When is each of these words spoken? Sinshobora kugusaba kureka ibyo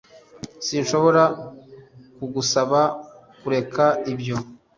Sinshobora 0.65 1.23
kugusaba 2.15 2.81
kureka 3.41 3.85
ibyo 4.11 4.37